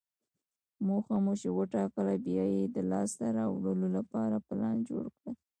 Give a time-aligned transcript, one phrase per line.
[0.87, 5.33] موخه مو چې وټاکله، بیا یې د لاسته راوړلو لپاره پلان جوړ کړئ.